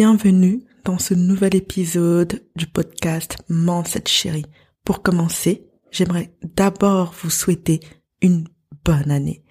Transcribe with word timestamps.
bienvenue 0.00 0.64
dans 0.86 0.98
ce 0.98 1.12
nouvel 1.12 1.54
épisode 1.54 2.42
du 2.56 2.66
podcast 2.66 3.36
Mindset 3.50 4.04
Chérie. 4.06 4.46
Pour 4.82 5.02
commencer, 5.02 5.68
j'aimerais 5.90 6.34
d'abord 6.42 7.14
vous 7.20 7.28
souhaiter 7.28 7.80
une 8.22 8.48
bonne 8.82 9.10
année, 9.10 9.44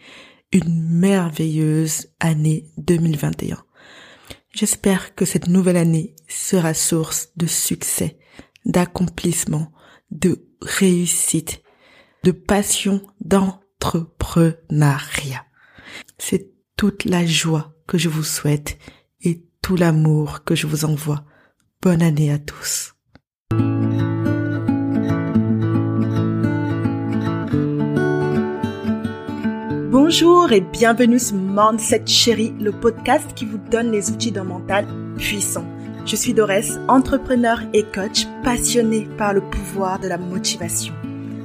une 0.51 0.99
merveilleuse 0.99 2.07
année 2.19 2.65
2021. 2.79 3.63
J'espère 4.51 5.13
que 5.13 5.23
cette 5.23 5.49
nouvelle 5.49 5.77
année 5.77 6.15
sera 6.27 6.73
source 6.73 7.29
de 7.37 7.45
succès, 7.45 8.17
d'accomplissement, 8.65 9.71
de 10.09 10.49
réussite, 10.63 11.61
de 12.23 12.31
passion, 12.31 13.03
d'entrepreneuriat. 13.21 15.45
C'est 16.17 16.49
toute 16.75 17.05
la 17.05 17.23
joie 17.23 17.75
que 17.85 17.99
je 17.99 18.09
vous 18.09 18.23
souhaite 18.23 18.79
tout 19.61 19.75
l'amour 19.75 20.43
que 20.43 20.55
je 20.55 20.67
vous 20.67 20.85
envoie. 20.85 21.23
Bonne 21.81 22.01
année 22.01 22.31
à 22.31 22.39
tous. 22.39 22.93
Bonjour 29.91 30.51
et 30.51 30.61
bienvenue 30.61 31.19
sur 31.19 31.35
Mindset 31.35 32.05
Chérie, 32.07 32.53
le 32.59 32.71
podcast 32.71 33.33
qui 33.35 33.45
vous 33.45 33.57
donne 33.57 33.91
les 33.91 34.09
outils 34.09 34.31
d'un 34.31 34.43
mental 34.43 34.87
puissant. 35.17 35.65
Je 36.05 36.15
suis 36.15 36.33
Dorès, 36.33 36.79
entrepreneur 36.87 37.61
et 37.73 37.83
coach 37.83 38.25
passionné 38.43 39.07
par 39.17 39.33
le 39.33 39.41
pouvoir 39.41 39.99
de 39.99 40.07
la 40.07 40.17
motivation. 40.17 40.93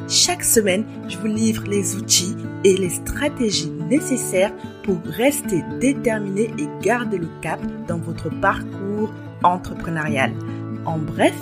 Chaque 0.08 0.44
semaine, 0.44 0.84
je 1.08 1.16
vous 1.16 1.26
livre 1.26 1.64
les 1.66 1.96
outils 1.96 2.36
et 2.62 2.76
les 2.76 2.90
stratégies 2.90 3.70
nécessaires 3.70 4.52
pour 4.82 4.98
rester 5.04 5.62
déterminé 5.80 6.50
et 6.58 6.68
garder 6.82 7.18
le 7.18 7.28
cap 7.40 7.60
dans 7.88 7.98
votre 7.98 8.28
parcours 8.40 9.12
entrepreneurial. 9.42 10.32
En 10.84 10.98
bref, 10.98 11.34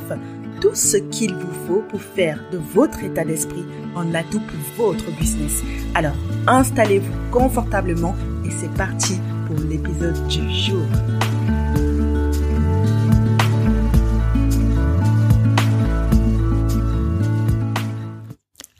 tout 0.60 0.74
ce 0.74 0.96
qu'il 0.96 1.34
vous 1.34 1.66
faut 1.66 1.82
pour 1.88 2.00
faire 2.00 2.38
de 2.52 2.58
votre 2.58 3.02
état 3.02 3.24
d'esprit 3.24 3.64
un 3.96 4.14
atout 4.14 4.40
pour 4.76 4.86
votre 4.86 5.10
business. 5.18 5.62
Alors, 5.94 6.16
installez-vous 6.46 7.12
confortablement 7.32 8.14
et 8.44 8.50
c'est 8.50 8.72
parti 8.74 9.18
pour 9.46 9.58
l'épisode 9.58 10.26
du 10.28 10.48
jour. 10.50 10.86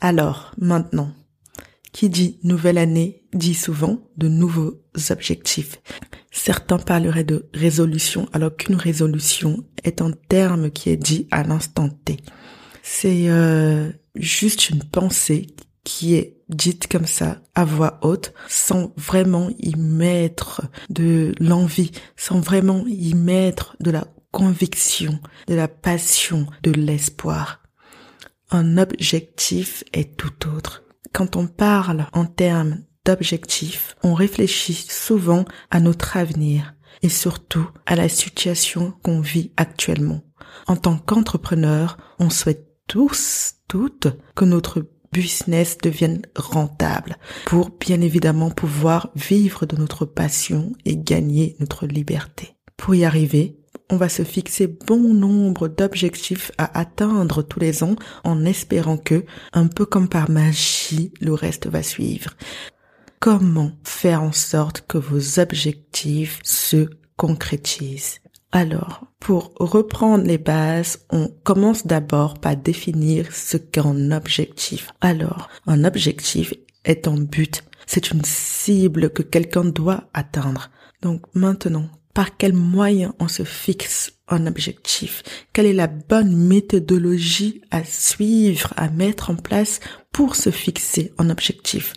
Alors, 0.03 0.51
maintenant, 0.57 1.13
qui 1.93 2.09
dit 2.09 2.37
nouvelle 2.43 2.77
année 2.77 3.23
dit 3.33 3.53
souvent 3.53 4.01
de 4.17 4.27
nouveaux 4.27 4.81
objectifs. 5.11 5.79
Certains 6.29 6.77
parleraient 6.77 7.23
de 7.23 7.49
résolution 7.53 8.27
alors 8.33 8.53
qu'une 8.53 8.75
résolution 8.75 9.63
est 9.85 10.01
un 10.01 10.11
terme 10.11 10.71
qui 10.71 10.89
est 10.89 10.97
dit 10.97 11.29
à 11.31 11.43
l'instant 11.43 11.87
T. 11.87 12.17
C'est 12.81 13.29
euh, 13.29 13.93
juste 14.15 14.69
une 14.69 14.83
pensée 14.83 15.47
qui 15.85 16.15
est 16.15 16.41
dite 16.49 16.91
comme 16.91 17.07
ça 17.07 17.41
à 17.55 17.63
voix 17.63 17.99
haute 18.01 18.33
sans 18.49 18.91
vraiment 18.97 19.51
y 19.57 19.73
mettre 19.77 20.63
de 20.89 21.33
l'envie, 21.39 21.91
sans 22.17 22.41
vraiment 22.41 22.83
y 22.87 23.13
mettre 23.13 23.77
de 23.79 23.91
la 23.91 24.05
conviction, 24.31 25.17
de 25.47 25.55
la 25.55 25.69
passion, 25.69 26.45
de 26.61 26.71
l'espoir. 26.71 27.62
Un 28.55 28.77
objectif 28.77 29.83
est 29.93 30.15
tout 30.15 30.47
autre. 30.47 30.83
Quand 31.11 31.37
on 31.37 31.47
parle 31.47 32.05
en 32.13 32.25
termes 32.25 32.83
d'objectifs, 33.03 33.95
on 34.03 34.13
réfléchit 34.13 34.75
souvent 34.75 35.45
à 35.71 35.79
notre 35.79 36.17
avenir 36.17 36.75
et 37.01 37.09
surtout 37.09 37.67
à 37.87 37.95
la 37.95 38.07
situation 38.07 38.93
qu'on 39.03 39.21
vit 39.21 39.51
actuellement. 39.57 40.21
En 40.67 40.75
tant 40.75 40.99
qu'entrepreneur, 40.99 41.97
on 42.19 42.29
souhaite 42.29 42.67
tous, 42.87 43.55
toutes, 43.67 44.09
que 44.35 44.45
notre 44.45 44.87
business 45.11 45.79
devienne 45.79 46.21
rentable 46.35 47.17
pour 47.45 47.71
bien 47.71 48.01
évidemment 48.01 48.51
pouvoir 48.51 49.09
vivre 49.15 49.65
de 49.65 49.77
notre 49.77 50.05
passion 50.05 50.73
et 50.85 50.95
gagner 50.95 51.55
notre 51.59 51.87
liberté. 51.87 52.55
Pour 52.77 52.93
y 52.93 53.03
arriver, 53.03 53.62
on 53.93 53.97
va 53.97 54.09
se 54.09 54.23
fixer 54.23 54.65
bon 54.65 55.13
nombre 55.13 55.67
d'objectifs 55.67 56.51
à 56.57 56.79
atteindre 56.79 57.43
tous 57.43 57.59
les 57.59 57.83
ans 57.83 57.95
en 58.23 58.43
espérant 58.43 58.97
que, 58.97 59.23
un 59.53 59.67
peu 59.67 59.85
comme 59.85 60.09
par 60.09 60.31
magie, 60.31 61.13
le 61.21 61.35
reste 61.35 61.67
va 61.67 61.83
suivre. 61.83 62.31
Comment 63.19 63.71
faire 63.83 64.23
en 64.23 64.31
sorte 64.31 64.83
que 64.87 64.97
vos 64.97 65.39
objectifs 65.39 66.39
se 66.43 66.89
concrétisent? 67.17 68.19
Alors, 68.51 69.05
pour 69.19 69.53
reprendre 69.59 70.23
les 70.23 70.39
bases, 70.39 71.05
on 71.11 71.27
commence 71.43 71.85
d'abord 71.85 72.39
par 72.39 72.57
définir 72.57 73.31
ce 73.31 73.57
qu'est 73.57 73.85
un 73.85 74.11
objectif. 74.11 74.89
Alors, 75.01 75.49
un 75.67 75.83
objectif 75.83 76.51
est 76.83 77.07
un 77.07 77.21
but, 77.21 77.63
c'est 77.85 78.09
une 78.09 78.25
cible 78.25 79.11
que 79.11 79.21
quelqu'un 79.21 79.65
doit 79.65 80.05
atteindre. 80.15 80.71
Donc 81.03 81.21
maintenant, 81.35 81.89
par 82.13 82.37
quel 82.37 82.53
moyen 82.53 83.13
on 83.19 83.27
se 83.27 83.43
fixe 83.43 84.13
un 84.27 84.47
objectif, 84.47 85.23
quelle 85.51 85.65
est 85.65 85.73
la 85.73 85.87
bonne 85.87 86.35
méthodologie 86.35 87.61
à 87.71 87.83
suivre, 87.83 88.73
à 88.77 88.89
mettre 88.89 89.29
en 89.29 89.35
place 89.35 89.79
pour 90.11 90.35
se 90.35 90.49
fixer 90.49 91.13
un 91.17 91.29
objectif. 91.29 91.93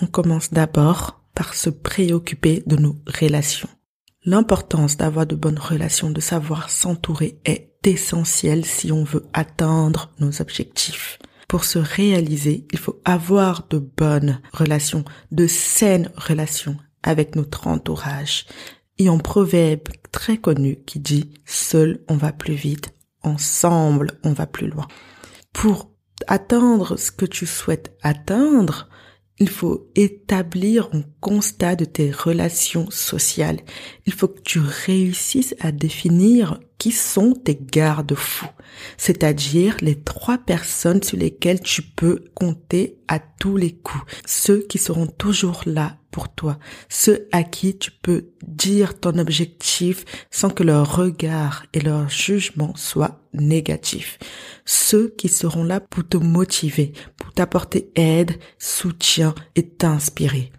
On 0.00 0.06
commence 0.06 0.52
d'abord 0.52 1.20
par 1.34 1.54
se 1.54 1.70
préoccuper 1.70 2.62
de 2.66 2.76
nos 2.76 2.96
relations. 3.06 3.68
L'importance 4.24 4.96
d'avoir 4.96 5.26
de 5.26 5.34
bonnes 5.34 5.58
relations, 5.58 6.10
de 6.10 6.20
savoir 6.20 6.70
s'entourer 6.70 7.38
est 7.44 7.70
essentielle 7.86 8.64
si 8.64 8.90
on 8.90 9.04
veut 9.04 9.26
atteindre 9.32 10.10
nos 10.18 10.40
objectifs. 10.40 11.18
Pour 11.48 11.64
se 11.64 11.78
réaliser, 11.78 12.66
il 12.72 12.78
faut 12.78 13.00
avoir 13.04 13.66
de 13.68 13.78
bonnes 13.78 14.40
relations, 14.52 15.04
de 15.30 15.46
saines 15.46 16.10
relations 16.16 16.76
avec 17.02 17.36
notre 17.36 17.66
entourage 17.66 18.46
et 18.98 19.08
un 19.08 19.18
proverbe 19.18 19.88
très 20.12 20.38
connu 20.38 20.78
qui 20.86 21.00
dit 21.00 21.30
seul 21.44 22.04
on 22.08 22.16
va 22.16 22.32
plus 22.32 22.54
vite, 22.54 22.94
ensemble 23.22 24.18
on 24.24 24.32
va 24.32 24.46
plus 24.46 24.68
loin. 24.68 24.86
Pour 25.52 25.90
atteindre 26.26 26.96
ce 26.98 27.10
que 27.10 27.26
tu 27.26 27.46
souhaites 27.46 27.96
atteindre, 28.02 28.88
il 29.38 29.48
faut 29.48 29.90
établir 29.96 30.88
un 30.92 31.02
constat 31.20 31.74
de 31.74 31.84
tes 31.84 32.12
relations 32.12 32.88
sociales. 32.90 33.60
Il 34.06 34.12
faut 34.12 34.28
que 34.28 34.40
tu 34.40 34.60
réussisses 34.60 35.56
à 35.60 35.72
définir 35.72 36.60
qui 36.78 36.92
sont 36.92 37.32
tes 37.32 37.56
garde-fous, 37.60 38.46
c'est-à-dire 38.96 39.76
les 39.80 40.00
trois 40.00 40.38
personnes 40.38 41.02
sur 41.02 41.18
lesquelles 41.18 41.60
tu 41.60 41.82
peux 41.82 42.24
compter 42.34 42.98
à 43.08 43.18
tous 43.18 43.56
les 43.56 43.72
coups, 43.72 44.04
ceux 44.26 44.60
qui 44.62 44.78
seront 44.78 45.06
toujours 45.06 45.62
là 45.66 45.98
pour 46.10 46.28
toi, 46.28 46.58
ceux 46.88 47.28
à 47.32 47.42
qui 47.42 47.76
tu 47.76 47.90
peux 47.90 48.26
dire 48.46 49.00
ton 49.00 49.18
objectif 49.18 50.04
sans 50.30 50.48
que 50.48 50.62
leur 50.62 50.96
regard 50.96 51.66
et 51.72 51.80
leur 51.80 52.08
jugement 52.08 52.72
soient 52.76 53.20
négatifs, 53.32 54.18
ceux 54.64 55.08
qui 55.08 55.28
seront 55.28 55.64
là 55.64 55.80
pour 55.80 56.06
te 56.08 56.16
motiver, 56.16 56.92
pour 57.16 57.32
t'apporter 57.32 57.90
aide, 57.96 58.38
soutien 58.58 59.34
et 59.56 59.66
t'inspirer. 59.66 60.52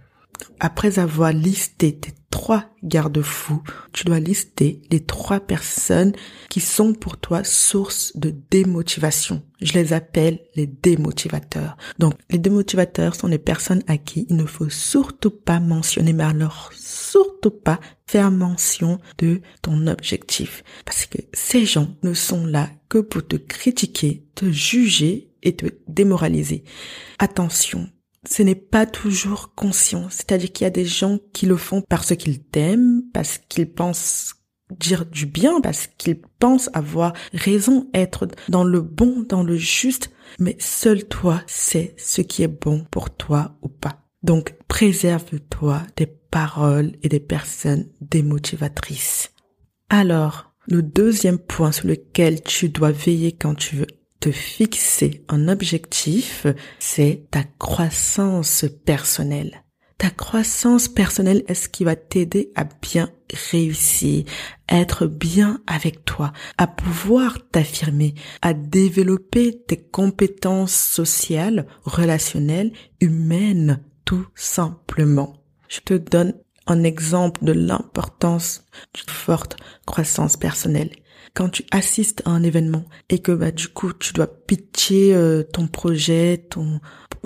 Après 0.60 1.00
avoir 1.00 1.32
listé 1.32 1.98
tes 1.98 2.14
trois 2.30 2.66
garde-fous, 2.84 3.64
tu 3.94 4.04
dois 4.04 4.20
lister 4.20 4.82
les 4.92 5.04
trois 5.04 5.40
personnes 5.40 6.14
qui 6.50 6.60
sont 6.60 6.94
pour 6.94 7.18
toi 7.18 7.44
source 7.44 8.12
de 8.16 8.36
démotivation. 8.52 9.42
Je 9.62 9.74
les 9.74 9.94
appelle 9.94 10.40
les 10.56 10.68
démotivateurs. 10.68 11.78
Donc, 11.98 12.14
les 12.30 12.38
démotivateurs 12.38 13.16
sont 13.16 13.28
les 13.28 13.38
personnes 13.38 13.84
à 13.88 13.98
qui 13.98 14.28
il 14.30 14.36
ne 14.36 14.46
faut 14.46 14.70
surtout 14.70 15.32
pas 15.32 15.60
mentionner, 15.60 16.14
mais 16.14 16.24
alors 16.24 16.72
surtout 16.74 17.52
pas 17.52 17.80
faire 18.06 18.32
mention 18.32 19.00
de 19.18 19.42
ton 19.62 19.88
objectif. 19.88 20.64
Parce 20.84 21.06
que 21.06 21.20
ces 21.34 21.66
gens 21.66 21.96
ne 22.04 22.14
sont 22.14 22.46
là 22.46 22.70
que 22.90 23.00
pour 23.00 23.26
te 23.26 23.38
critiquer, 23.38 24.26
te 24.36 24.52
juger 24.52 25.32
et 25.42 25.56
te 25.56 25.68
démoraliser. 25.88 26.64
Attention, 27.20 27.90
ce 28.28 28.44
n'est 28.44 28.56
pas 28.56 28.86
toujours 28.86 29.54
conscient. 29.56 30.08
C'est-à-dire 30.10 30.52
qu'il 30.52 30.66
y 30.66 30.68
a 30.68 30.72
des 30.72 30.86
gens 30.86 31.20
qui 31.34 31.46
le 31.46 31.58
font 31.58 31.82
parce 31.82 32.16
qu'ils 32.16 32.44
t'aiment, 32.44 33.04
parce 33.14 33.38
qu'ils 33.38 33.72
pensent 33.72 34.36
dire 34.80 35.06
du 35.06 35.26
bien, 35.26 35.62
parce 35.62 35.88
qu'ils 35.98 36.20
pensent 36.40 36.70
avoir 36.74 37.14
raison, 37.34 37.90
être 37.94 38.28
dans 38.50 38.64
le 38.64 38.82
bon, 38.82 39.26
dans 39.28 39.44
le 39.44 39.56
juste, 39.56 40.12
mais 40.40 40.56
seul 40.60 41.06
toi 41.06 41.42
sais 41.48 41.94
ce 41.98 42.22
qui 42.22 42.44
est 42.44 42.48
bon 42.48 42.86
pour 42.90 43.16
toi 43.16 43.58
ou 43.62 43.70
pas. 43.70 44.02
Donc, 44.24 44.56
préserve-toi 44.68 45.84
des 45.98 46.08
paroles 46.08 46.94
et 47.04 47.10
des 47.10 47.20
personnes 47.20 47.88
démotivatrices. 48.02 49.32
Alors, 49.90 50.52
le 50.68 50.82
deuxième 50.82 51.38
point 51.38 51.72
sur 51.72 51.88
lequel 51.88 52.42
tu 52.42 52.70
dois 52.70 52.92
veiller 52.92 53.34
quand 53.34 53.54
tu 53.54 53.76
veux 53.76 53.88
te 54.26 54.32
fixer 54.32 55.24
un 55.28 55.48
objectif, 55.50 56.48
c'est 56.80 57.28
ta 57.30 57.44
croissance 57.60 58.66
personnelle. 58.84 59.64
Ta 60.00 60.10
croissance 60.10 60.88
personnelle 60.88 61.44
est 61.48 61.54
ce 61.54 61.70
qui 61.70 61.84
va 61.84 61.96
t'aider 61.96 62.52
à 62.56 62.64
bien 62.64 63.12
réussir, 63.52 64.26
à 64.68 64.80
être 64.80 65.06
bien 65.06 65.62
avec 65.68 66.06
toi, 66.06 66.34
à 66.58 66.66
pouvoir 66.66 67.38
t'affirmer, 67.52 68.16
à 68.42 68.56
développer 68.56 69.62
tes 69.68 69.78
compétences 69.78 70.74
sociales, 70.74 71.68
relationnelles, 71.84 72.74
humaines, 73.02 73.84
tout 74.06 74.26
simplement. 74.34 75.36
Je 75.68 75.82
te 75.82 75.94
donne 75.94 76.34
un 76.66 76.84
exemple 76.84 77.46
de 77.46 77.52
l'importance 77.52 78.66
d'une 78.96 79.14
forte 79.14 79.56
croissance 79.86 80.36
personnelle. 80.36 80.90
Quand 81.36 81.50
tu 81.50 81.66
assistes 81.70 82.24
à 82.26 82.32
un 82.32 82.44
événement 82.44 82.86
et 83.10 83.20
que 83.20 83.34
bah 83.34 83.52
du 83.52 83.68
coup 83.68 83.92
tu 83.94 84.14
dois 84.14 84.28
pitcher 84.28 85.14
euh, 85.14 85.44
ton 85.44 85.68
projet, 85.68 86.46
ton 86.50 86.80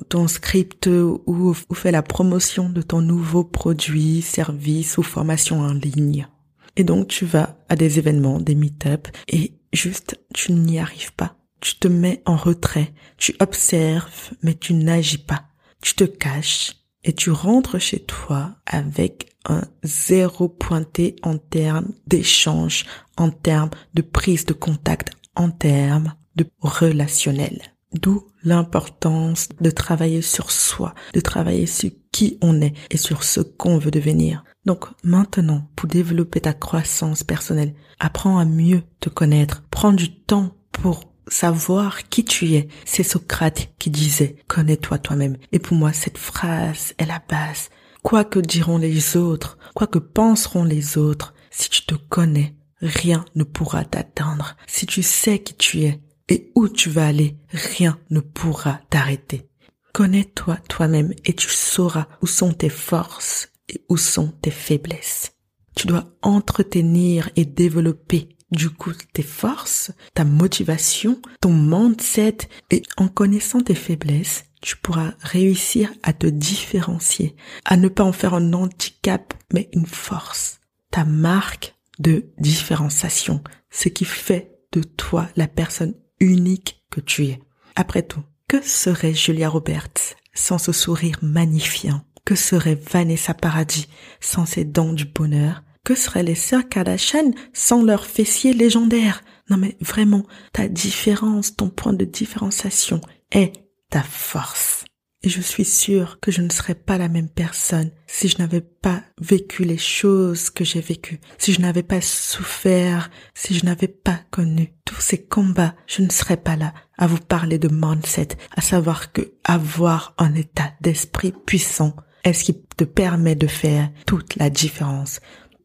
ton 0.10 0.28
script 0.28 0.88
ou, 0.88 1.22
ou 1.28 1.74
faire 1.74 1.92
la 1.92 2.02
promotion 2.02 2.70
de 2.70 2.82
ton 2.82 3.02
nouveau 3.02 3.44
produit, 3.44 4.22
service 4.22 4.98
ou 4.98 5.04
formation 5.04 5.60
en 5.60 5.74
ligne. 5.74 6.28
Et 6.76 6.84
donc 6.84 7.08
tu 7.08 7.26
vas 7.26 7.60
à 7.70 7.76
des 7.76 8.00
événements, 8.00 8.40
des 8.40 8.56
meet-up 8.56 9.08
et 9.28 9.54
juste 9.74 10.20
tu 10.34 10.54
n'y 10.54 10.80
arrives 10.80 11.14
pas. 11.14 11.36
Tu 11.62 11.76
te 11.76 11.88
mets 11.88 12.24
en 12.26 12.36
retrait, 12.36 12.94
tu 13.18 13.36
observes 13.40 14.32
mais 14.42 14.56
tu 14.56 14.74
n'agis 14.74 15.20
pas. 15.20 15.44
Tu 15.84 15.94
te 15.94 16.04
caches 16.04 16.78
et 17.04 17.14
tu 17.14 17.30
rentres 17.30 17.80
chez 17.80 18.00
toi 18.00 18.56
avec 18.66 19.29
un 19.46 19.62
zéro 19.84 20.50
pointé 20.50 21.16
en 21.24 21.38
termes 21.38 21.94
d'échange, 22.08 22.86
en 23.18 23.30
termes 23.30 23.70
de 23.94 24.02
prise 24.02 24.46
de 24.46 24.54
contact, 24.54 25.12
en 25.36 25.50
termes 25.50 26.14
de 26.36 26.46
relationnel. 26.60 27.62
D'où 27.94 28.28
l'importance 28.44 29.50
de 29.60 29.72
travailler 29.72 30.22
sur 30.22 30.52
soi, 30.52 30.94
de 31.14 31.20
travailler 31.20 31.66
sur 31.66 31.90
qui 32.12 32.38
on 32.42 32.62
est 32.62 32.74
et 32.92 32.98
sur 32.98 33.24
ce 33.24 33.40
qu'on 33.40 33.80
veut 33.80 33.92
devenir. 33.92 34.44
Donc 34.66 34.86
maintenant, 35.04 35.68
pour 35.76 35.88
développer 35.88 36.42
ta 36.42 36.54
croissance 36.54 37.24
personnelle, 37.24 37.74
apprends 38.00 38.38
à 38.38 38.46
mieux 38.46 38.84
te 39.00 39.10
connaître, 39.10 39.64
prends 39.72 39.94
du 39.94 40.22
temps 40.22 40.52
pour 40.72 41.10
savoir 41.28 42.10
qui 42.10 42.26
tu 42.26 42.54
es. 42.54 42.68
C'est 42.86 43.04
Socrate 43.04 43.70
qui 43.80 43.90
disait, 43.90 44.36
connais-toi 44.48 44.98
toi-même. 45.00 45.38
Et 45.52 45.60
pour 45.60 45.78
moi, 45.78 45.94
cette 45.94 46.18
phrase 46.18 46.94
est 46.98 47.06
la 47.06 47.22
base. 47.28 47.70
Quoi 48.10 48.26
que 48.26 48.40
diront 48.40 48.80
les 48.80 49.18
autres, 49.18 49.60
quoi 49.76 49.86
que 49.86 50.00
penseront 50.00 50.64
les 50.64 50.98
autres, 50.98 51.36
si 51.52 51.70
tu 51.70 51.86
te 51.86 51.94
connais, 51.94 52.56
rien 52.82 53.24
ne 53.36 53.44
pourra 53.44 53.86
t'atteindre. 53.86 54.56
Si 54.66 54.88
tu 54.88 55.04
sais 55.04 55.38
qui 55.38 55.54
tu 55.54 55.84
es 55.84 56.02
et 56.28 56.52
où 56.56 56.68
tu 56.68 56.90
vas 56.90 57.06
aller, 57.06 57.38
rien 57.52 58.00
ne 58.10 58.20
pourra 58.20 58.80
t'arrêter. 58.90 59.48
Connais-toi 59.94 60.58
toi-même 60.68 61.14
et 61.24 61.34
tu 61.34 61.50
sauras 61.50 62.08
où 62.24 62.26
sont 62.26 62.52
tes 62.52 62.70
forces 62.70 63.50
et 63.72 63.86
où 63.90 63.98
sont 63.98 64.34
tes 64.42 64.50
faiblesses. 64.50 65.34
Tu 65.76 65.86
dois 65.86 66.06
entretenir 66.24 67.30
et 67.36 67.46
développer 67.46 68.30
du 68.52 68.70
coup 68.70 68.94
tes 69.14 69.24
forces, 69.24 69.92
ta 70.14 70.24
motivation, 70.24 71.22
ton 71.42 71.54
mindset 71.54 72.38
et 72.72 72.84
en 72.98 73.08
connaissant 73.08 73.62
tes 73.62 73.76
faiblesses, 73.76 74.46
tu 74.62 74.76
pourras 74.76 75.14
réussir 75.22 75.92
à 76.04 76.14
te 76.14 76.28
différencier, 76.28 77.36
à 77.66 77.78
ne 77.78 77.88
pas 77.88 78.04
en 78.04 78.12
faire 78.12 78.34
un 78.34 78.54
handicap 78.54 79.34
mais 79.54 79.70
une 79.74 79.86
force. 79.86 80.60
Ta 80.92 81.06
marque 81.06 81.76
de 82.00 82.26
différenciation, 82.40 83.44
ce 83.70 83.90
qui 83.90 84.06
fait 84.06 84.60
de 84.72 84.82
toi 84.84 85.30
la 85.36 85.48
personne 85.48 85.96
unique 86.20 86.84
que 86.90 87.02
tu 87.02 87.26
es. 87.26 87.40
Après 87.76 88.04
tout, 88.04 88.24
que 88.48 88.62
serait 88.62 89.14
Julia 89.14 89.50
Roberts 89.50 90.16
sans 90.34 90.58
ce 90.58 90.72
sourire 90.72 91.18
magnifiant? 91.22 92.02
Que 92.26 92.36
serait 92.36 92.80
Vanessa 92.92 93.34
Paradis 93.34 93.88
sans 94.20 94.46
ses 94.46 94.64
dents 94.64 94.94
du 94.94 95.06
bonheur? 95.06 95.64
Que 95.90 95.96
seraient 95.96 96.22
les 96.22 96.36
sœurs 96.36 96.70
Kardashian 96.70 97.32
sans 97.52 97.82
leurs 97.82 98.06
fessiers 98.06 98.54
légendaires? 98.54 99.24
Non 99.50 99.58
mais 99.58 99.76
vraiment, 99.82 100.24
ta 100.54 100.68
différence, 100.68 101.56
ton 101.56 101.72
point 101.72 101.94
de 101.94 102.06
différenciation 102.06 103.02
est 103.32 103.54
ta 103.90 104.04
force. 104.04 104.86
Et 105.24 105.30
je 105.30 105.42
suis 105.42 105.66
sûre 105.66 106.20
que 106.20 106.30
je 106.30 106.44
ne 106.44 106.52
serais 106.52 106.76
pas 106.76 107.00
la 107.00 107.10
même 107.10 107.28
personne 107.28 107.90
si 108.06 108.28
je 108.28 108.38
n'avais 108.38 108.62
pas 108.62 109.02
vécu 109.20 109.64
les 109.64 109.80
choses 109.80 110.52
que 110.52 110.64
j'ai 110.64 110.80
vécues, 110.80 111.22
si 111.40 111.54
je 111.54 111.62
n'avais 111.62 111.82
pas 111.82 112.02
souffert, 112.02 113.10
si 113.34 113.56
je 113.56 113.66
n'avais 113.66 113.88
pas 113.88 114.20
connu 114.30 114.76
tous 114.86 115.02
ces 115.02 115.26
combats, 115.26 115.74
je 115.88 116.04
ne 116.04 116.12
serais 116.12 116.38
pas 116.38 116.56
là 116.56 116.72
à 117.00 117.08
vous 117.08 117.18
parler 117.18 117.58
de 117.58 117.68
mindset, 117.68 118.38
à 118.56 118.62
savoir 118.62 119.12
que 119.12 119.34
avoir 119.44 120.14
un 120.20 120.36
état 120.36 120.72
d'esprit 120.82 121.34
puissant 121.48 121.96
est 122.24 122.34
ce 122.34 122.44
qui 122.44 122.62
te 122.78 122.84
permet 122.84 123.36
de 123.36 123.48
faire 123.48 123.90
toute 124.06 124.36
la 124.36 124.52
différence 124.52 125.20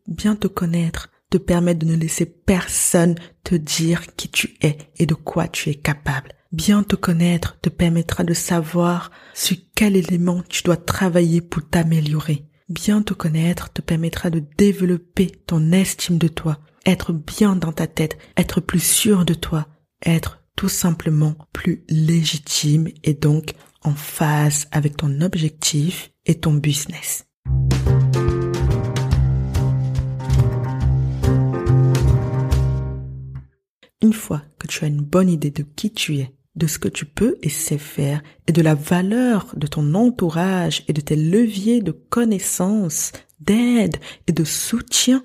bien 0.06 0.36
te 0.36 0.46
connaître 0.46 1.10
te 1.30 1.38
permet 1.38 1.74
de 1.74 1.86
ne 1.86 1.96
laisser 1.96 2.26
personne 2.26 3.16
te 3.42 3.54
dire 3.54 4.14
qui 4.14 4.28
tu 4.28 4.56
es 4.62 4.78
et 4.96 5.06
de 5.06 5.14
quoi 5.14 5.48
tu 5.48 5.70
es 5.70 5.74
capable. 5.74 6.32
Bien 6.52 6.84
te 6.84 6.94
connaître 6.94 7.58
te 7.60 7.68
permettra 7.68 8.22
de 8.22 8.34
savoir 8.34 9.10
sur 9.34 9.56
quel 9.74 9.96
élément 9.96 10.42
tu 10.48 10.62
dois 10.62 10.76
travailler 10.76 11.40
pour 11.40 11.68
t'améliorer. 11.68 12.44
Bien 12.68 13.02
te 13.02 13.12
connaître 13.12 13.72
te 13.72 13.82
permettra 13.82 14.30
de 14.30 14.44
développer 14.56 15.32
ton 15.46 15.72
estime 15.72 16.18
de 16.18 16.28
toi, 16.28 16.60
être 16.86 17.12
bien 17.12 17.56
dans 17.56 17.72
ta 17.72 17.86
tête, 17.86 18.16
être 18.36 18.60
plus 18.60 18.82
sûr 18.82 19.24
de 19.24 19.34
toi, 19.34 19.66
être 20.06 20.44
tout 20.56 20.68
simplement 20.68 21.34
plus 21.52 21.84
légitime 21.88 22.88
et 23.02 23.14
donc 23.14 23.54
en 23.82 23.94
phase 23.94 24.68
avec 24.70 24.96
ton 24.96 25.20
objectif 25.20 26.12
et 26.24 26.36
ton 26.36 26.54
business. 26.54 27.26
Une 34.04 34.12
fois 34.12 34.42
que 34.58 34.66
tu 34.66 34.84
as 34.84 34.88
une 34.88 35.00
bonne 35.00 35.30
idée 35.30 35.50
de 35.50 35.62
qui 35.62 35.90
tu 35.90 36.18
es, 36.18 36.34
de 36.56 36.66
ce 36.66 36.78
que 36.78 36.88
tu 36.88 37.06
peux 37.06 37.38
et 37.40 37.48
sais 37.48 37.78
faire, 37.78 38.22
et 38.46 38.52
de 38.52 38.60
la 38.60 38.74
valeur 38.74 39.54
de 39.56 39.66
ton 39.66 39.94
entourage 39.94 40.84
et 40.88 40.92
de 40.92 41.00
tes 41.00 41.16
leviers 41.16 41.80
de 41.80 41.90
connaissance, 41.90 43.12
d'aide 43.40 43.96
et 44.26 44.32
de 44.32 44.44
soutien, 44.44 45.22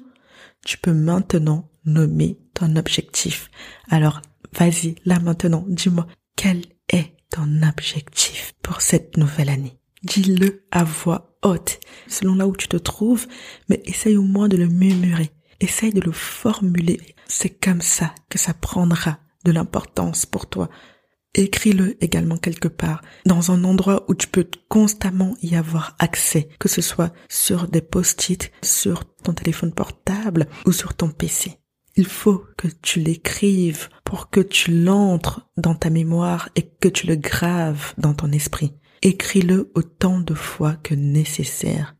tu 0.65 0.77
peux 0.77 0.93
maintenant 0.93 1.69
nommer 1.83 2.39
ton 2.53 2.77
objectif. 2.77 3.51
Alors, 3.89 4.21
vas-y, 4.57 4.95
là 5.03 5.19
maintenant, 5.19 5.65
dis-moi, 5.67 6.07
quel 6.37 6.61
est 6.87 7.17
ton 7.31 7.61
objectif 7.67 8.53
pour 8.63 8.79
cette 8.79 9.17
nouvelle 9.17 9.49
année? 9.49 9.77
Dis-le 10.03 10.63
à 10.71 10.85
voix 10.85 11.37
haute, 11.43 11.81
selon 12.07 12.35
là 12.35 12.47
où 12.47 12.55
tu 12.55 12.69
te 12.69 12.77
trouves, 12.77 13.27
mais 13.67 13.81
essaye 13.83 14.15
au 14.15 14.23
moins 14.23 14.47
de 14.47 14.55
le 14.55 14.69
murmurer. 14.69 15.31
Essaye 15.59 15.93
de 15.93 16.01
le 16.01 16.11
formuler. 16.11 17.15
C'est 17.27 17.49
comme 17.49 17.81
ça 17.81 18.13
que 18.29 18.37
ça 18.37 18.53
prendra 18.53 19.19
de 19.45 19.51
l'importance 19.51 20.25
pour 20.25 20.47
toi. 20.47 20.69
Écris-le 21.35 22.03
également 22.03 22.37
quelque 22.37 22.67
part, 22.67 23.01
dans 23.25 23.51
un 23.51 23.63
endroit 23.63 24.05
où 24.07 24.15
tu 24.15 24.27
peux 24.27 24.49
constamment 24.67 25.35
y 25.43 25.55
avoir 25.55 25.95
accès, 25.99 26.49
que 26.59 26.67
ce 26.67 26.81
soit 26.81 27.13
sur 27.29 27.67
des 27.67 27.81
post-it, 27.81 28.51
sur 28.63 29.05
ton 29.23 29.33
téléphone 29.33 29.73
portable 29.73 30.47
ou 30.65 30.71
sur 30.71 30.95
ton 30.95 31.09
PC. 31.09 31.59
Il 31.95 32.05
faut 32.05 32.45
que 32.57 32.67
tu 32.81 32.99
l'écrives 32.99 33.89
pour 34.05 34.29
que 34.29 34.39
tu 34.39 34.71
l'entres 34.71 35.49
dans 35.57 35.75
ta 35.75 35.89
mémoire 35.89 36.49
et 36.55 36.63
que 36.63 36.87
tu 36.87 37.05
le 37.05 37.15
graves 37.15 37.93
dans 37.97 38.13
ton 38.13 38.31
esprit. 38.31 38.73
Écris-le 39.01 39.71
autant 39.75 40.19
de 40.19 40.33
fois 40.33 40.75
que 40.75 40.95
nécessaire. 40.95 41.95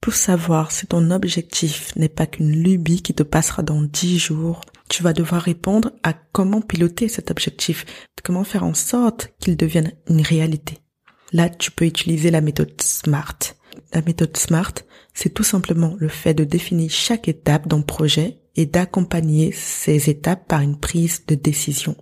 Pour 0.00 0.14
savoir 0.14 0.70
si 0.72 0.86
ton 0.86 1.10
objectif 1.10 1.94
n'est 1.96 2.08
pas 2.08 2.26
qu'une 2.26 2.52
lubie 2.52 3.02
qui 3.02 3.14
te 3.14 3.22
passera 3.22 3.62
dans 3.62 3.82
dix 3.82 4.18
jours, 4.18 4.60
tu 4.88 5.02
vas 5.02 5.12
devoir 5.12 5.42
répondre 5.42 5.92
à 6.02 6.12
comment 6.12 6.60
piloter 6.60 7.08
cet 7.08 7.30
objectif, 7.30 7.84
comment 8.22 8.44
faire 8.44 8.64
en 8.64 8.74
sorte 8.74 9.30
qu'il 9.40 9.56
devienne 9.56 9.92
une 10.08 10.22
réalité. 10.22 10.78
Là, 11.32 11.50
tu 11.50 11.70
peux 11.70 11.84
utiliser 11.84 12.30
la 12.30 12.40
méthode 12.40 12.80
SMART. 12.80 13.38
La 13.92 14.02
méthode 14.02 14.36
SMART, 14.36 14.74
c'est 15.14 15.34
tout 15.34 15.44
simplement 15.44 15.96
le 15.98 16.08
fait 16.08 16.34
de 16.34 16.44
définir 16.44 16.90
chaque 16.90 17.28
étape 17.28 17.68
d'un 17.68 17.82
projet 17.82 18.40
et 18.56 18.66
d'accompagner 18.66 19.52
ces 19.52 20.10
étapes 20.10 20.48
par 20.48 20.60
une 20.60 20.78
prise 20.78 21.26
de 21.26 21.34
décision. 21.34 21.96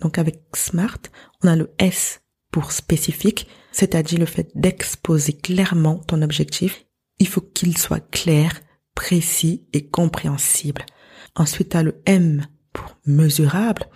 Donc 0.00 0.18
avec 0.18 0.40
SMART, 0.54 0.98
on 1.42 1.48
a 1.48 1.56
le 1.56 1.72
S 1.78 2.20
pour 2.50 2.72
spécifique, 2.72 3.48
c'est-à-dire 3.72 4.18
le 4.18 4.26
fait 4.26 4.50
d'exposer 4.54 5.34
clairement 5.34 5.98
ton 5.98 6.22
objectif 6.22 6.86
il 7.18 7.28
faut 7.28 7.40
qu'il 7.40 7.76
soit 7.76 8.06
clair, 8.10 8.60
précis 8.94 9.66
et 9.72 9.86
compréhensible. 9.86 10.84
Ensuite, 11.34 11.70
tu 11.70 11.76
as 11.76 11.82
le 11.82 12.00
M 12.06 12.46
pour 12.72 12.96
mesurable. 13.06 13.86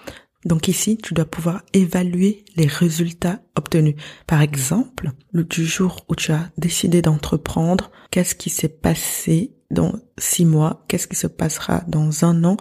Donc 0.45 0.67
ici, 0.67 0.97
tu 0.97 1.15
dois 1.15 1.25
pouvoir 1.25 1.63
évaluer 1.73 2.45
les 2.57 2.67
résultats 2.67 3.41
obtenus. 3.57 3.95
Par 4.27 4.43
exemple, 4.43 5.13
le 5.31 5.45
du 5.45 5.65
jour 5.65 6.05
où 6.09 6.17
tu 6.17 6.33
as 6.33 6.51
décidé 6.59 7.01
d'entreprendre, 7.01 7.91
qu'est-ce 8.11 8.35
qui 8.35 8.51
s'est 8.51 8.69
passé 8.69 9.55
dans 9.71 9.95
six 10.19 10.45
mois, 10.45 10.85
qu'est-ce 10.89 11.07
qui 11.07 11.17
se 11.17 11.29
passera 11.29 11.83
dans 11.87 12.25
un 12.25 12.45
an, 12.45 12.57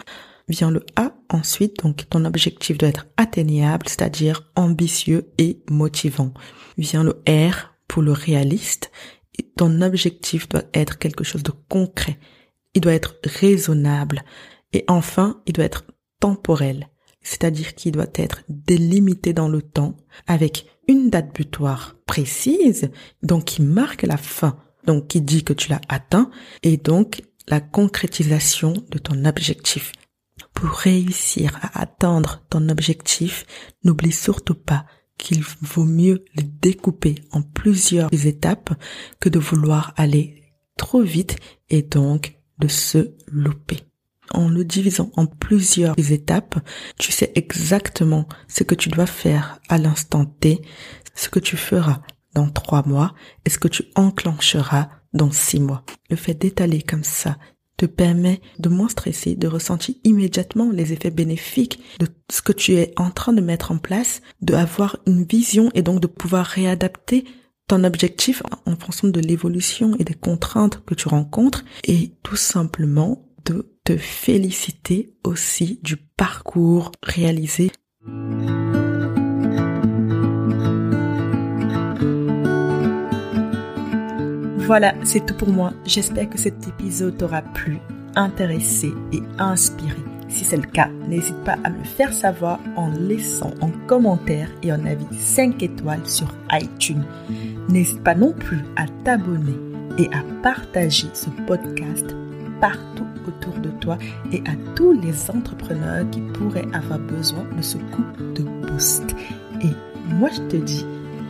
vient 0.48 0.70
le 0.70 0.86
A 0.96 1.13
ensuite, 1.30 1.82
donc 1.84 2.08
ton 2.10 2.25
objectif 2.25 2.77
doit 2.77 2.89
être 2.89 3.08
atteignable, 3.18 3.88
c'est-à-dire 3.89 4.51
ambitieux 4.56 5.32
et 5.38 5.63
motivant. 5.70 6.34
Vient 6.77 7.03
le 7.03 7.22
R 7.27 7.74
pour 7.88 8.01
le 8.03 8.12
réaliste 8.12 8.91
ton 9.56 9.82
objectif 9.82 10.48
doit 10.50 10.64
être 10.74 10.98
quelque 10.98 11.24
chose 11.24 11.44
de 11.44 11.54
concret. 11.70 12.20
Il 12.74 12.82
doit 12.82 12.94
être 12.94 13.16
raisonnable. 13.24 14.24
Et 14.74 14.86
enfin, 14.88 15.42
il 15.46 15.54
doit 15.54 15.66
être 15.66 15.86
temporel. 16.20 16.90
C'est-à-dire 17.22 17.76
qu'il 17.76 17.92
doit 17.92 18.08
être 18.16 18.44
délimité 18.50 19.34
dans 19.34 19.50
le 19.50 19.62
temps 19.62 19.96
avec 20.28 20.66
une 20.88 21.10
date 21.10 21.36
butoir 21.36 21.96
précise, 22.06 22.90
donc 23.22 23.46
qui 23.46 23.62
marque 23.62 24.04
la 24.04 24.18
fin, 24.18 24.58
donc 24.86 25.08
qui 25.08 25.22
dit 25.22 25.44
que 25.44 25.54
tu 25.54 25.70
l'as 25.70 25.82
atteint, 25.88 26.32
et 26.64 26.78
donc 26.78 27.24
la 27.48 27.62
concrétisation 27.62 28.74
de 28.90 28.98
ton 28.98 29.26
objectif. 29.26 29.92
Pour 30.54 30.70
réussir 30.70 31.60
à 31.62 31.82
atteindre 31.82 32.44
ton 32.50 32.70
objectif, 32.70 33.46
n'oublie 33.84 34.12
surtout 34.12 34.56
pas 34.56 34.86
qu'il 35.22 35.44
vaut 35.62 35.86
mieux 35.86 36.25
le 36.36 36.42
découper 36.42 37.16
en 37.32 37.44
plusieurs 37.44 38.10
étapes 38.25 38.74
que 39.20 39.30
de 39.30 39.38
vouloir 39.40 39.94
aller 39.96 40.44
trop 40.78 41.04
vite 41.04 41.38
et 41.70 41.84
donc 41.84 42.40
de 42.58 42.68
se 42.68 43.13
louper. 43.28 43.78
En 44.32 44.50
le 44.50 44.66
divisant 44.66 45.12
en 45.16 45.28
plusieurs 45.28 45.96
étapes, 46.12 46.58
tu 46.98 47.12
sais 47.12 47.32
exactement 47.36 48.28
ce 48.48 48.63
que 48.63 48.75
tu 48.75 48.90
dois 48.90 49.06
faire 49.06 49.60
à 49.70 49.78
l'instant 49.78 50.25
T, 50.25 50.62
ce 51.13 51.30
que 51.30 51.40
tu 51.40 51.56
feras 51.56 52.01
dans 52.34 52.50
trois 52.50 52.84
mois 52.88 53.13
et 53.46 53.50
ce 53.51 53.60
que 53.60 53.68
tu 53.68 53.84
enclencheras 53.96 54.90
dans 55.13 55.32
six 55.32 55.60
mois. 55.60 55.84
Le 56.10 56.16
fait 56.16 56.34
d'étaler 56.34 56.82
comme 56.82 57.04
ça 57.04 57.38
te 57.82 57.88
permet 57.88 58.42
de 58.60 58.70
moins 58.70 58.90
stresser, 58.90 59.34
de 59.34 59.48
ressentir 59.48 59.96
immédiatement 60.04 60.70
les 60.70 60.94
effets 60.94 61.10
bénéfiques 61.10 61.80
de 62.00 62.08
ce 62.32 62.44
que 62.44 62.52
tu 62.52 62.74
es 62.74 62.94
en 62.96 63.10
train 63.10 63.34
de 63.34 63.42
mettre 63.42 63.72
en 63.72 63.80
place, 63.80 64.22
de 64.44 64.54
avoir 64.54 64.98
une 65.08 65.24
vision 65.24 65.72
et 65.74 65.82
donc 65.82 66.00
de 66.00 66.06
pouvoir 66.06 66.46
réadapter 66.46 67.26
ton 67.68 67.84
objectif 67.84 68.44
en 68.68 68.76
fonction 68.76 69.08
de 69.08 69.20
l'évolution 69.20 69.96
et 69.98 70.04
des 70.04 70.14
contraintes 70.14 70.84
que 70.86 70.94
tu 70.94 71.08
rencontres 71.08 71.64
et 71.84 72.12
tout 72.22 72.36
simplement 72.36 73.28
de 73.46 73.74
te 73.84 73.98
féliciter 73.98 75.16
aussi 75.24 75.80
du 75.82 75.98
parcours 75.98 76.92
réalisé. 77.02 77.72
Voilà, 84.72 84.94
c'est 85.04 85.25
tout 85.25 85.34
pour 85.34 85.50
moi. 85.50 85.74
J'espère 85.86 86.30
que 86.30 86.38
cet 86.38 86.66
épisode 86.66 87.18
t'aura 87.18 87.42
plu, 87.42 87.80
intéressé 88.16 88.94
et 89.12 89.22
inspiré. 89.38 89.98
Si 90.30 90.46
c'est 90.46 90.56
le 90.56 90.63
cas, 90.63 90.88
n'hésite 91.10 91.44
pas 91.44 91.58
à 91.66 91.70
me 91.70 91.84
faire 91.84 92.13
savoir 92.13 92.58
en 92.78 92.90
laissant 92.90 93.51
un 93.62 93.72
commentaire 93.86 94.48
et 94.63 94.72
un 94.72 94.86
avis 94.86 95.13
5 95.13 95.62
étoiles 95.62 96.08
sur 96.08 96.34
iTunes. 96.54 97.04
N'hésite 97.68 98.01
pas 98.01 98.16
non 98.16 98.32
plus 98.32 98.62
à 98.78 98.86
t'abonner 99.04 99.60
et 99.98 100.08
à 100.16 100.24
partager 100.42 101.08
ce 101.13 101.30
podcast 101.46 102.16
partout 102.62 103.08
autour 103.28 103.56
de 103.56 103.72
toi 103.82 103.98
et 104.32 104.40
à 104.48 104.56
tous 104.78 104.94
les 104.94 105.30
entrepreneurs 105.32 106.10
qui 106.12 106.22
pourraient 106.22 106.70
avoir 106.72 107.00
besoin 107.00 107.44
de 107.58 107.62
ce 107.62 107.75
coup 107.75 108.06
de 108.36 108.44
boost. 108.44 109.18
Et 109.63 110.13
moi, 110.13 110.30
je 110.34 110.40
te 110.44 110.56
dis 110.56 110.86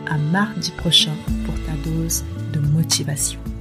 à 0.08 0.16
mardi 0.30 0.70
prochain 0.76 1.14
pour 1.44 1.54
ta 1.64 1.71
dose 1.84 2.24
de 2.52 2.60
motivation. 2.60 3.51